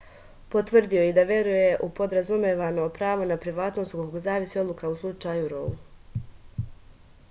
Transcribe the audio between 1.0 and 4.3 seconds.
je i da veruje u podrazumevano pravo na privatnost od kog